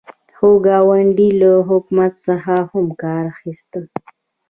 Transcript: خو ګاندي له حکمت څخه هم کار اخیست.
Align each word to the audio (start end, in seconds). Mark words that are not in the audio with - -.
خو 0.35 0.49
ګاندي 0.65 1.29
له 1.41 1.51
حکمت 1.69 2.13
څخه 2.27 2.55
هم 2.71 2.87
کار 3.01 3.23
اخیست. 3.33 3.71